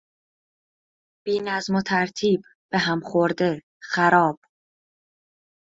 [1.25, 4.39] بینظم و ترتیب، به هم خورده، خراب